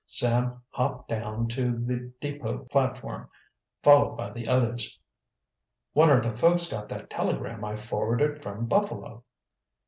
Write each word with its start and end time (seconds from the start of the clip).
Sam 0.07 0.63
hopped 0.71 1.09
down 1.09 1.47
to 1.49 1.77
the 1.77 2.11
depot 2.19 2.65
platform, 2.71 3.29
followed 3.83 4.15
by 4.15 4.31
the 4.31 4.47
others. 4.47 4.97
"Wonder 5.93 6.15
if 6.15 6.23
the 6.23 6.35
folks 6.35 6.71
got 6.71 6.89
that 6.89 7.07
telegram 7.11 7.63
I 7.63 7.75
forwarded 7.77 8.41
from 8.41 8.65
Buffalo?" 8.65 9.23